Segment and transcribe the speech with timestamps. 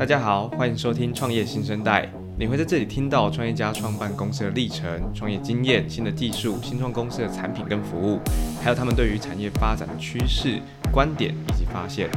[0.00, 2.10] 大家好，欢迎收听创业新生代。
[2.38, 8.18] 你会在这里听到创业家创办公司的历程、创业经验、新的技术、新创公司的产品跟服务，
[8.62, 10.58] 还有他们对于产业发展的趋势、
[10.90, 12.08] 观点以及发现。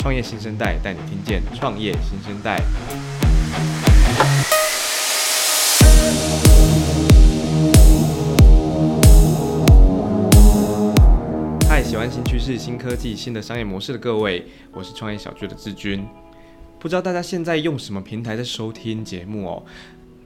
[0.00, 2.60] 创业新生代带你听见创业新生代。
[11.68, 16.04] 嗨，喜欢新趋势、新科技、新的商业模式的各位，我是创业小聚的志军。
[16.82, 19.62] 不知道大家现在用什么平台在收听节目哦？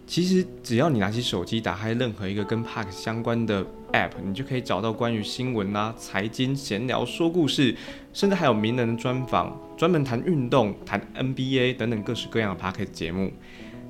[0.06, 7.76] 其实只要你拿起手机，打开任何一个跟 Podcast 相关的 App，你就可以找到关于新闻啊、财经、闲聊、说故事，
[8.14, 13.30] 甚至还有名人的专访，专门谈运动、谈 NBA 等等各式各样的 Podcast 节目。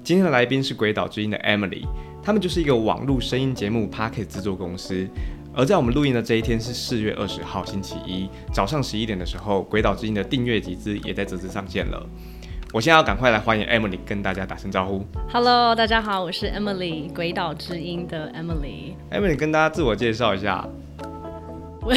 [0.03, 1.87] 今天的来宾是鬼岛之音的 Emily，
[2.21, 5.09] 他们就是一个网络声音节目 Podcast 制作公司。
[5.55, 12.05] 而在我们录音的这一天是四月二十号星期一早上十一点的时候，鬼岛之音的订阅集资也在这次上线了。
[12.77, 15.03] 我现在要赶快来欢迎 Emily，跟大家打声招呼。
[15.33, 18.93] Hello，大家好，我是 Emily，鬼岛之音的 Emily。
[19.11, 20.63] Emily 跟大家自我介绍一下。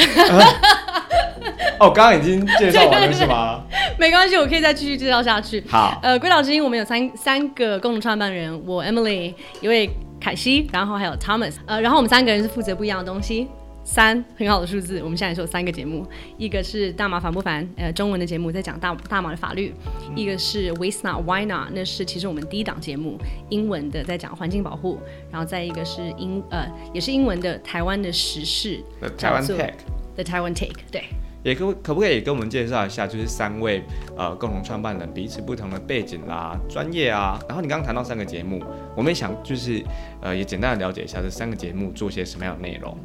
[1.78, 3.60] 哦，刚刚已经介绍完了是吗？
[4.00, 5.62] 没关系，我可以再继续介绍下去。
[5.68, 13.48] 好，呃，鬼岛之音我们有三三个共同创办人，我 Emily，一位凯西，然后还有 Thomas，呃，然后我们三个人是负责不一样的东西。
[13.90, 16.06] 三很好的数字，我们现在说三个节目，
[16.38, 19.72] 一个是大麻烦不烦，呃，中文的节目在讲大大麻的法律；
[20.08, 23.18] 嗯、一个是 Waste Not Why Not，那是其实我们第一档节目，
[23.48, 24.96] 英文的在讲环境保护；
[25.32, 31.02] 然后再一个是英呃也是英文的台湾的时事，The Taiwan Take，The Taiwan Take，对。
[31.42, 33.82] 也可可不可以跟我们介绍一下，就是三位
[34.16, 38.62] 呃共同创办人彼此不同的背景啦、专业啊，然后你刚刚谈到三个节目，
[38.94, 39.82] 我们也想就是
[40.20, 42.96] 呃也简单的了解一下这三个节目做些什么样的内容。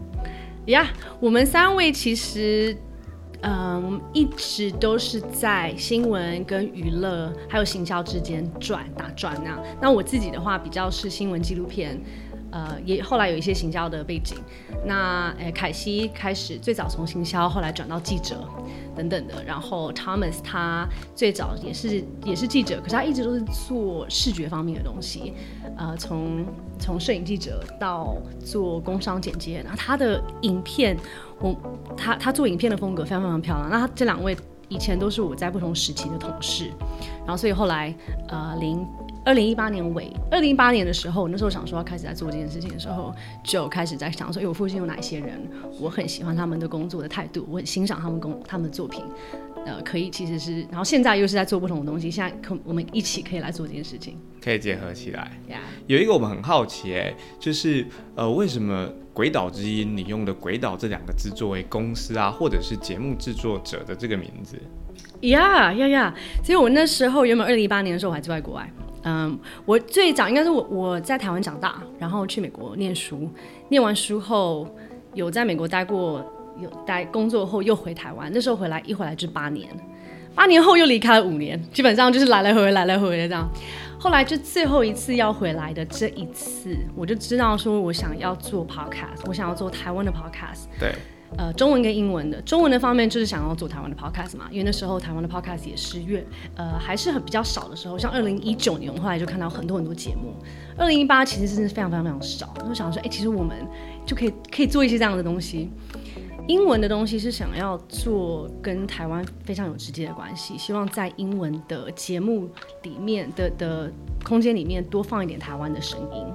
[0.67, 0.87] 呀
[1.19, 2.75] 我们三位其实，
[3.41, 9.59] 嗯，我们一直都是在新闻跟娱乐还有行销之间转打转那。
[9.81, 12.01] 那我自己的话比较是新闻纪录片。
[12.55, 14.37] 呃，也后来有一些行销的背景。
[14.85, 18.47] 那呃，凯西开始最早从行销，后来转到记者
[18.95, 19.43] 等等的。
[19.43, 25.33] 然后 Thomas 他最早也是也是记者，可是他一直都是做视觉方面的东西。
[25.75, 26.45] 呃，从
[26.79, 30.95] 从摄影记者到做工商剪接，然后他的影片，
[31.41, 31.53] 我
[31.97, 33.69] 他他做影片的风格非常非常漂亮。
[33.69, 34.33] 那他这两位
[34.69, 36.71] 以前都是我在不同时期的同事，
[37.25, 37.93] 然后所以后来
[38.29, 38.87] 呃零。
[39.25, 43.11] 二零一八年尾，二零一八年的时候，那时候想说要开始在做这件事情的时候，
[43.43, 45.49] 就开始在想说，哎，我附近有哪些人，
[45.79, 49.03] 我很喜欢他们的工作的态度，我很欣赏他们工他们的作品，
[49.65, 55.31] 呃，可以其实是，然后现在又是在做不同的东西，现在可我们一起可以来做这件事情，可以结合起来。
[55.49, 55.57] Yeah.
[55.87, 64.55] 有一个我们很好奇，哎，就是呃，为什么鬼岛之音你用的“鬼岛”这两个字作为公司啊，或者是节目制作者的这个名字？
[65.21, 66.15] 呀呀呀！
[66.43, 68.71] 所以我那时候原本二零一八年的时候我还住在国外。
[69.05, 73.29] 嗯，我最早应该是我我在台湾长大，然后去美国念书，
[73.69, 74.67] 念完书后
[75.13, 76.25] 有在美国待过，
[76.59, 78.31] 有待工作后又回台湾。
[78.33, 79.69] 那时候回来一回来就八年，
[80.33, 83.47] 八年后又离开了五年，基本上就是来来回回来来回回的这样。
[83.99, 90.65] 后来就最后一次要回来的这一次，我就知道说我想要做 podcast，我想要做台湾的 podcast。
[90.79, 90.93] 对。
[91.37, 96.25] 呃，中文跟英文的，中文的方面就是想要做台湾的 podcast 嘛，因为那时候台湾的 podcast 也是越
[96.55, 100.33] 呃还是很比较少的时候，像二零一九年，我后来就看到很多很多节目，
[100.77, 103.57] 二零一八其实真的是非常非常非常少，我想说，哎、其实我们
[104.05, 105.69] 就可以可以做一些这样的东西，
[106.47, 112.47] 英文的东西是想要做跟台湾非常有直接的关系，希望在英文的节目
[112.83, 113.91] 里面的的
[114.23, 116.25] 空间里面多放一点台湾的声音，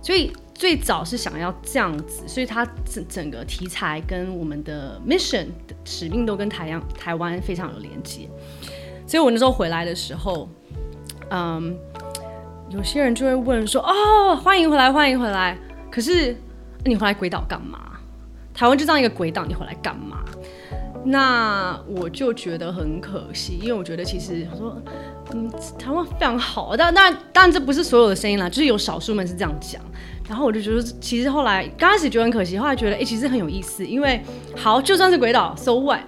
[0.00, 0.32] 所以。
[0.58, 5.46] 最早是想要这样子，所以它整整个题材跟我们的 mission
[5.84, 8.28] 使命都跟台阳台湾非常有连接。
[9.06, 10.48] 所以我那时候回来的时候，
[11.30, 11.78] 嗯，
[12.70, 15.56] 有些人就会问说：“哦，欢迎回来，欢迎回来。”
[15.92, 16.36] 可是
[16.84, 17.97] 你回来鬼岛干嘛？
[18.58, 20.18] 台湾就这样一个鬼岛，你回来干嘛？
[21.04, 24.82] 那我就觉得很可惜，因为我觉得其实我说，
[25.32, 25.48] 嗯，
[25.78, 29.80] 台湾非常好，但但当然这不是所有的声音啦，就是有少数们是这样讲。
[30.28, 34.20] 然后我就觉得，其实后来刚开始觉得很可惜，后来觉得哎、其实很有意思，因为
[34.56, 36.00] 好就算是鬼岛，so what？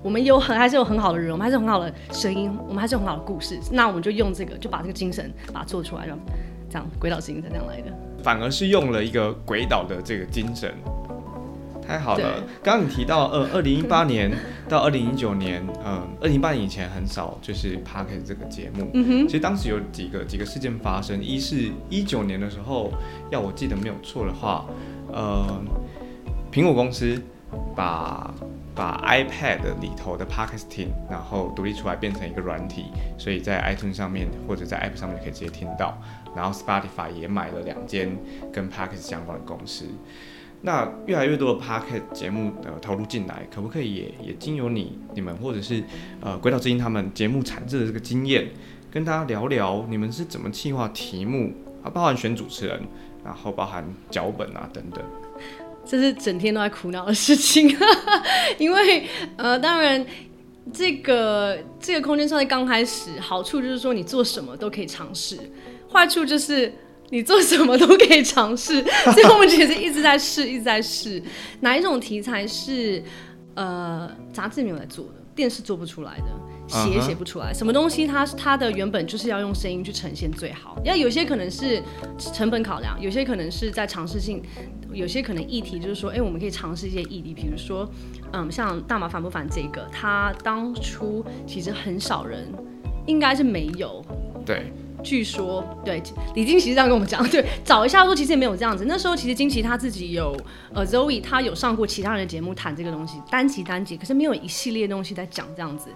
[0.00, 6.16] 我们有很还是有很好的人，我们还是有很好的声音，我们还是有很好的故事，那我们就用这个，就把这个精神把它做出来，让
[6.70, 7.90] 这样鬼岛之音才这样来的。
[8.22, 10.72] 反而是用了一个鬼岛的这个精神。
[11.86, 14.30] 太好了，刚刚你提到，呃，二零一八年
[14.68, 22.92] 到二零一九年，嗯，二零一八年以前很少就是 Podcast 这个节目，嗯哼，其实当时有几个几个事件发生，一是一九年的时候，
[23.30, 24.66] 要我记得没有错的话，
[25.12, 25.60] 呃，
[26.52, 27.22] 苹果公司
[27.74, 28.34] 把
[28.74, 32.86] 把 iPad 里头的 Podcasting，然后独立出来变成一个软体，
[33.16, 35.96] 所以在 iTunes 上面或者在 App 上面可以直接听到。
[36.34, 38.14] 然后 Spotify 也买了两间
[38.52, 39.86] 跟 Podcast 相关的公司。
[40.62, 45.84] 那越来越多的 Podcast 节目呃投入进来，可不可以也也经由你你们或者是
[46.20, 48.48] 呃诡岛之音他们节目产制的这个经验，
[48.90, 51.52] 跟大家聊聊你们是怎么企划题目
[51.84, 52.82] 啊，包含选主持人，
[53.24, 55.04] 然后包含脚本啊等等。
[55.84, 57.72] 这是整天都在苦恼的事情，
[58.58, 59.06] 因为
[59.36, 60.04] 呃当然
[60.72, 65.38] 这个这个空间创业刚开始，好处就是说你做什么都可以尝试，
[65.92, 66.72] 坏处就是。
[67.10, 68.82] 你做什么都可以尝试，
[69.12, 71.22] 所以我们其实一直在试，一直在试
[71.60, 73.02] 哪一种题材是
[73.54, 76.26] 呃杂志没有来做的，电视做不出来的，
[76.66, 77.46] 写也写不出来。
[77.46, 77.58] Uh -huh.
[77.58, 80.76] 什么东西它它的原本就是要用声音去呈现最好。
[80.84, 81.82] 要有些可能是
[82.18, 84.42] 成本考量，有些可能是在尝试性，
[84.92, 87.88] 有些可能议题就是说，哎，我们可以尝试一些议题，比如说，
[88.32, 92.52] 嗯，像大麻烦不烦这个，它当初其实很少人，
[93.06, 94.04] 应该是没有，
[94.44, 94.72] 对。
[95.02, 96.02] 据说，对
[96.34, 98.84] 李菁琪这样跟我们讲，对，找一下说其实也没有这样子。
[98.86, 100.36] 那时候其实菁琪他自己有，
[100.74, 105.90] 呃，Zoe 他有上过其他人的节目谈这个东西，单集单集，可是没有一系列东西在讲这样子。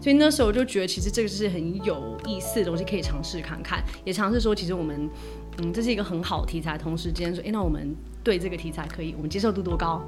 [0.00, 5.08] 所以那时候我就觉得其实这个是很有意思的东西，可以尝试看看，也尝试说其实我们，
[5.60, 6.78] 嗯，这是一个很好的题材。
[6.78, 10.02] 同时间说，哎，那我们对这个题材可以，我们接受度多高？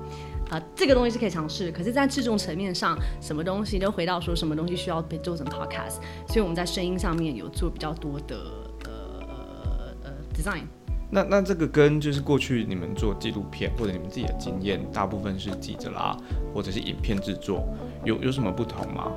[0.50, 5.96] 啊、呃，这个东西是可以尝试，可是，在制作层面上，什么东西都回到说什么东西需要被做成 podcast，
[6.26, 8.36] 所以我们在声音上面有做比较多的
[8.84, 10.62] 呃呃 design。
[11.10, 16.16] 那那这个跟就是过去你们做纪录片或者你们自己的经验，大部分是记者啦，
[16.54, 17.66] 或者是影片制作，
[18.04, 19.12] 有有什么不同吗？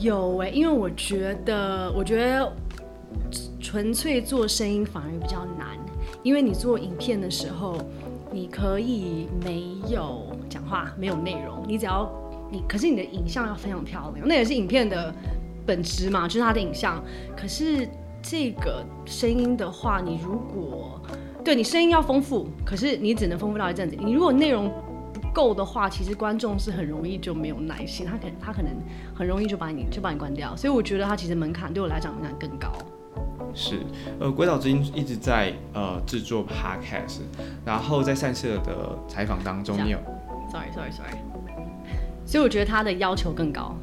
[0.00, 2.52] 有哎、欸，因为我觉得，我觉得
[3.60, 5.76] 纯粹做声音反而比较难，
[6.22, 7.76] 因为你做影片的时候。
[8.32, 12.10] 你可以没有讲话，没有内容，你只要
[12.50, 15.14] 你，可是你的影像要非常漂亮，那也是影片的
[15.64, 17.02] 本质嘛，就是它的影像。
[17.36, 17.88] 可是
[18.20, 21.00] 这个声音的话，你如果
[21.44, 23.96] 对你声音要丰富，可是你只能丰富到一阵子。
[23.98, 24.70] 你如果内容
[25.14, 28.72] 不够的话，其实观众是很容易就没有耐心，他可他可能
[29.14, 30.54] 很容易就把你就把你关掉。
[30.56, 32.72] 所以我觉得它其实门槛对我来讲门槛更高。
[33.56, 33.80] 是，
[34.20, 37.20] 呃，鬼岛之音一直在呃制作 podcast，
[37.64, 39.98] 然后在赛社的采访当中，你有
[40.52, 41.16] ，sorry sorry sorry，
[42.26, 43.74] 所以我觉得他的要求更高。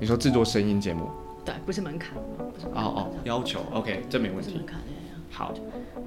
[0.00, 1.08] 你说制作声音节目？
[1.44, 2.16] 对，不是门槛。
[2.74, 4.60] 哦哦，要求，OK，这没问题。
[5.34, 5.54] 好，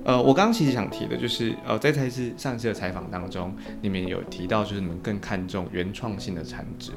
[0.03, 3.51] 呃，我刚刚其实想提的就是，呃，在这次上一次的采访当中，
[3.81, 6.91] 你们有提到就是你们更看重原创性的产值，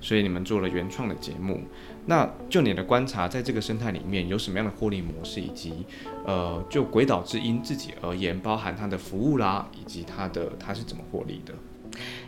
[0.00, 1.60] 所以你们做了原创的节目。
[2.06, 5.84] 那就你的观察，在这个生态里面有什么样的获利模式，以及
[6.24, 11.52] 呃，就鬼岛之音自己而言，包含它的服务啦，以及它的它是怎么获利的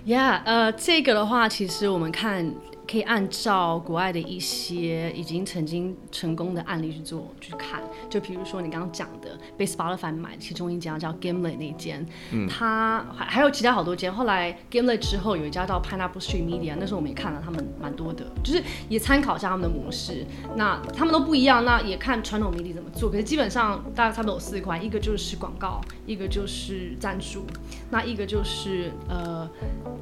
[0.05, 2.53] ？Yeah，呃，这个的话，其实我们看。
[2.87, 14.13] 可以按照国外的一些已经曾经成功的案例去做去看，就比如说你刚刚讲的被 Spotify 买其中一家叫 Gimlet 那间，嗯，它还还有其他好多间。
[14.13, 20.27] 后来 Gimlet 之后有一家叫 Pineapple Street Media，那时候我们也看了他们蛮多的，就是也参考一下他们的模式。
[20.55, 23.11] 那他们都不一样，那也看传统媒体怎么做。
[23.11, 27.47] 可是基本上大概差不多有四块，一个就是广告，一个就是赞助，
[27.91, 29.49] 那一个就是呃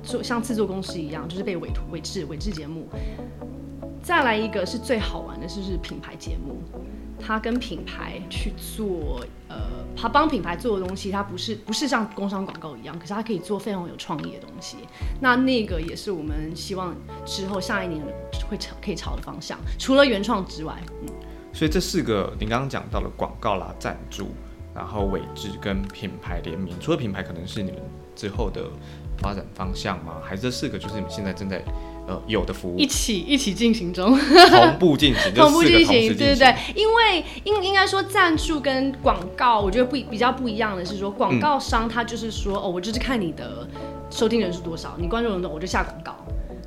[0.03, 2.72] 做像制作公司一样，就是被委托委制委制节目。
[2.73, 2.89] 目
[4.03, 6.61] 再来一个是最好玩的，就是品牌节目，
[7.21, 9.57] 他跟品牌去做，呃，
[9.97, 14.79] 他帮品牌做的东西，他不是不是像工商广告一样，可是他可以做非常有创意的东西。
[15.21, 16.93] 那那个也是我们希望
[17.25, 18.03] 之后下一年
[18.51, 21.09] 会朝可以朝的方向，除了原创之外，嗯。
[21.53, 24.27] 所以这四个您刚刚讲到了广告啦、赞助，
[24.75, 27.81] 然后委制跟品牌联名，除了品牌可能是你们
[28.17, 28.69] 之后的
[29.19, 30.15] 发展方向吗？
[30.25, 31.63] 还是这四个就是你们现在正在？
[32.07, 32.79] 呃，有的服务。
[32.79, 43.69] 一起一起进行中，同步进行， 同步进行，对对对，因为应应该说赞助跟广告，我觉得不比较不一样的是说，广告商他就是说、嗯，哦，我就是看你的
[44.11, 46.17] 收听人数多少，你关注人多，我就下广告。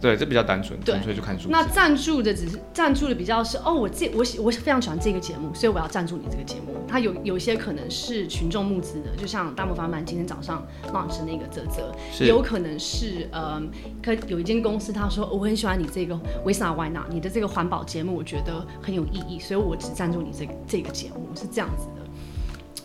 [0.05, 1.50] 对，这比较单纯，纯粹就看数。
[1.50, 6.75] 那赞助的只是赞助的比较是哦，我这我喜我非常喜欢这个节目，所以我要赞助你这个节目。
[6.88, 11.91] 它有有一些可能是群众募资的，就像大木法曼今天早上 launch 那个泽泽，
[12.24, 13.59] 有可能是呃，
[14.03, 16.13] 可有一间公司他说我很喜欢你这个
[16.45, 22.01] Waste Not Why Not，你的这个环保节目我觉得很有意义，所以我只赞助你这个这个节目是这样子的。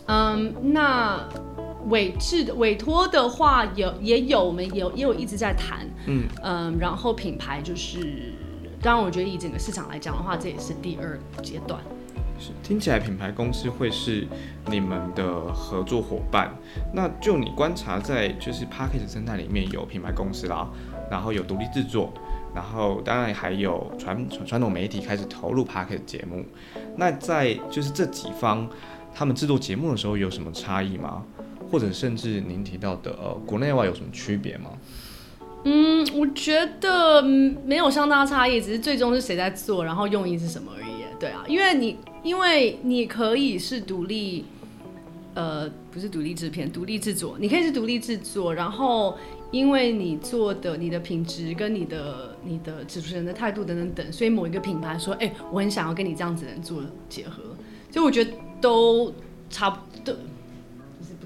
[0.07, 1.23] 嗯，那。
[1.89, 8.33] 委制的委托的话有也有，我们有也有一直在谈，嗯嗯，然后品牌就是，
[8.81, 11.79] 当然我觉得以整个市场来讲的话，这也是第二阶段。
[12.39, 14.27] 是，听起来品牌公司会是
[14.67, 16.51] 你们的合作伙伴。
[16.91, 20.67] 那就你观察，在就是 Podcast 生态里面有品牌公司啦，
[21.09, 22.11] 然后有独立制作，
[22.55, 26.43] 然后当然还有传传统媒体开始投入 p a r k e t 节目。
[26.95, 28.67] 那在就是这几方，
[29.13, 31.23] 他们制作节目的时候有什么差异吗？
[31.71, 34.71] 或者甚至您提到的呃国内外有什么区别吗？
[35.63, 40.91] 嗯，我觉得没有相当差异，只是最终是谁在做，然后用意是什么而已。
[41.19, 44.43] 对啊，因为你因为你可以是独立，
[45.35, 49.15] 呃，不是独立制片，独立制作，你可以是独立制作，然后
[49.51, 57.43] 因为你做的你的品质跟你的你的主持人的态度等等等，所以某一个品牌说，哎，我很想要跟你这样子能做结合，
[57.91, 59.13] 所以我觉得都
[59.47, 60.15] 差不多，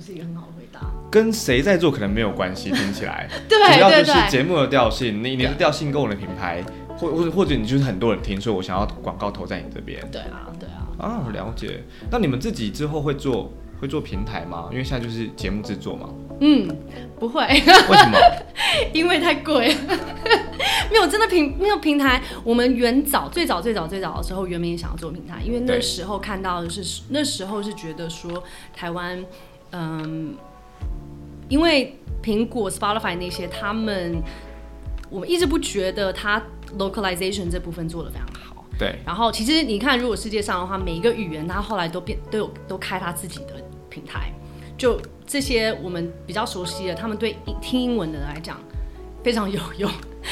[0.06, 0.82] 是一个很好的回答。
[1.10, 6.64] 跟谁在做可能没有关系，听起来， 对，主要就是节目的调性，你你的调性跟我的品牌。
[6.98, 10.00] 或或者或者你就是很多人听，所以我想要广告投在你这边。
[10.14, 10.88] 对啊，对啊。
[10.98, 11.84] 啊，了解。
[12.10, 14.70] 那你们自己之后会做会做平台吗？
[14.72, 16.08] 因为现在就是节目制作嘛。
[16.40, 16.74] 嗯，
[17.20, 17.46] 不会。
[17.48, 18.18] 为什么？
[18.94, 19.76] 因为太贵。
[20.90, 22.22] 没有真的平没有平台。
[22.46, 28.42] 我们原早最早最早最早的时候，原本也想要做平台，因为那时候看到的是那时候是觉得说
[28.74, 29.22] 台湾，
[29.72, 30.36] 嗯，
[31.50, 34.22] 因为苹果、Spotify 那些他们，
[35.10, 36.42] 我们一直不觉得它。
[36.80, 38.96] localization 这部分做的非常好，对。
[39.06, 44.34] 然后其实你看，如果世界上的话，每一个语言它后来都变都有都开它自己的平台，
[44.76, 48.58] 就这些我们比较熟悉的，他们对听英文的人来讲
[49.24, 49.90] 非常有用，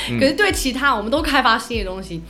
[0.10, 2.22] 嗯、可是对其他我们都开发新的东西。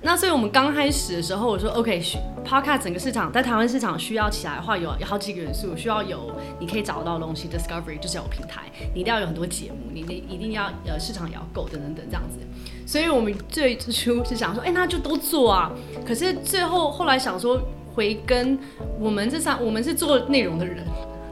[0.00, 8.62] 那所以，我们刚开始的时候，我说，OK，Podcast 整个市场在台湾市场需要起来的话，有有好几个元素，需要有你可以找到的东西，Discovery 就是有平台，
[8.94, 12.38] 你一定要有很多节目，你你一定要呃市场也要够等等等这样子。
[12.86, 15.72] 所以我们最初是想说，哎、那就都做啊。
[16.06, 17.60] 可是最后后来想说，
[17.92, 18.56] 回跟
[19.00, 20.84] 我们这三，我们是做内容的人，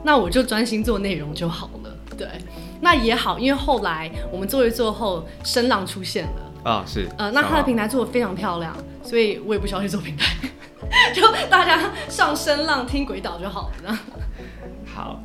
[0.03, 1.97] 那我就专心做内容就好了。
[2.17, 2.27] 对，
[2.81, 6.46] 那也好，因为后来我们做一做后，声浪出现了。
[6.67, 10.35] 啊、哦，是，呃，那他的平台做的非常漂亮，所以我也不需要去做平台，
[11.15, 13.97] 就大家上声浪听鬼岛就好了。
[14.85, 15.23] 好，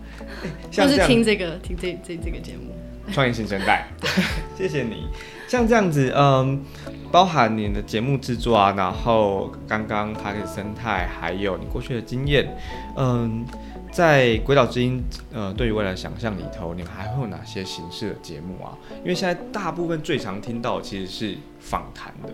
[0.70, 2.72] 就是听这个听这这这个节目，
[3.12, 3.88] 创业新生代，
[4.56, 5.08] 谢谢你。
[5.48, 6.62] 像这样子，嗯，
[7.10, 12.56] 包含你的节目制作啊，然后刚刚 Podcast 生态，还有你过去的经验，
[12.96, 13.44] 嗯。
[13.92, 18.72] 在鬼岛之音，呃，对于未来想象里头，你们还会有哪些形式的节目啊？
[19.02, 22.32] 因为现在大部分最常听到其实是访谈的，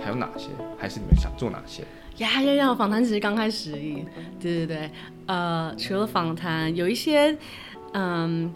[0.00, 0.46] 还有哪些？
[0.78, 1.82] 还是你们想做哪些？
[2.18, 2.74] 呀呀呀！
[2.74, 4.04] 访谈只是刚开始而已。
[4.40, 4.90] 对对对，
[5.26, 7.36] 呃，除了访谈，有一些
[7.94, 8.52] 嗯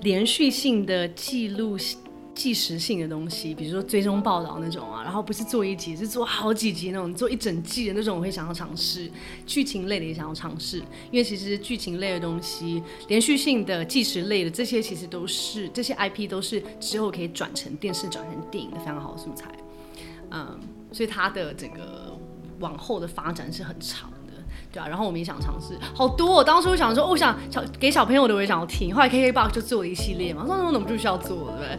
[0.00, 1.76] 连续性的记录。
[2.36, 9.10] 即时性的东西，比如说追踪报道那种啊，然后不是做一集，是做好几集那种，做一整季的那种，我会想要尝试。
[9.46, 10.76] 剧情类的也想要尝试，
[11.10, 19.50] 因为其实剧情类的东西，连续性的、即时类的这些，其实都是这些 IP 都是之后可以转成电视、转成电影的非常好的素材。
[20.30, 20.60] 嗯，
[20.92, 22.14] 所以它的整个
[22.60, 24.16] 往后的发展是很长的。
[24.72, 26.34] 对啊，然后我们也想尝试好多。
[26.34, 31.78] 我当初想说，我想小给小朋友的我也想要听，后来 KKBOX 就做了一系列嘛，说那我怎么不需要做，对不对？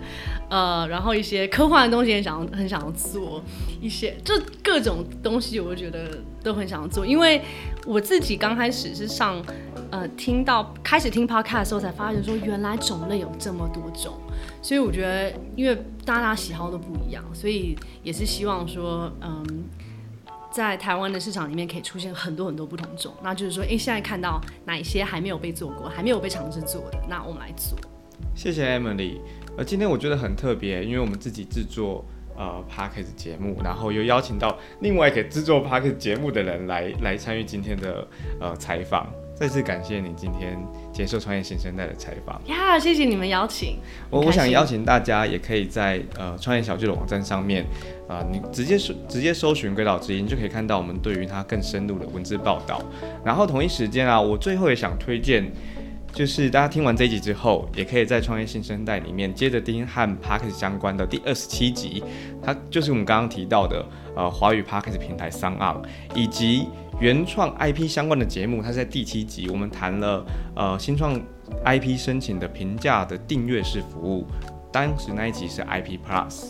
[0.50, 3.42] 呃，然后一些科幻的东西也想很想要做，
[3.82, 7.06] 一些就各种东西，我觉得都很想要做。
[7.06, 7.42] 因为
[7.86, 9.44] 我自己刚开始是上
[9.92, 14.14] 呃听到开始听 Podcast 的时候，才发现说原来种类有这么多种，
[14.62, 19.66] 所以我觉得因为大家喜好都不一样，所以也是希望说嗯。
[20.50, 27.78] 在台湾的市场里面可以出现很多很多不同种，那就是说，哎，现在看到哪一些还没有被做过，还没有被尝试做的，那我们来做。
[28.34, 29.20] 谢谢 Emily。
[29.58, 32.06] 呃，今天我觉得很特别，因为我们自己制作
[32.38, 38.08] 呃 Podcast 节目，然后又邀请到另外一个制作 Podcast 节目的人来来参与今天的
[38.40, 39.12] 呃采访。
[39.34, 40.58] 再次感谢你今天
[40.92, 43.78] 接受创业新生代的采访呀谢谢你们邀请。
[44.10, 47.64] 我我想邀请大家，也可以在呃创业小聚的网站上面
[48.08, 52.82] 啊、呃，你直接搜直接搜寻鬼岛之音，就可以看到我们对于它更深入的文字报道。
[53.24, 55.52] 然后同一时间啊，我最后也想推荐，
[56.18, 62.04] 就是大家听完这一集之后，也可以在创业新生代里面接着听和 Podcast 相关的第二十七集，
[62.42, 65.84] 它就是我们刚刚提到的呃华语 Podcast 平台 Sunon
[66.16, 66.68] 以及。
[67.00, 71.14] 原创 IP 相关的节目，它在第七集，我们谈了呃新创
[71.64, 74.26] IP 申请的评价的订阅式服务，
[74.72, 76.46] 当时那一集是 IP Plus。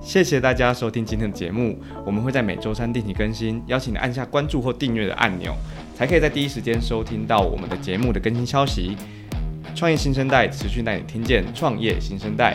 [0.00, 5.54] 谢谢大家收听今天的节目，我们会在每周三定期更新，邀请你按下关注或订阅的按钮，
[5.96, 8.94] 才可以在第一时间收听到我们的节目的更新消息。
[9.74, 12.52] 创业新生代持续带你听见创业新生代。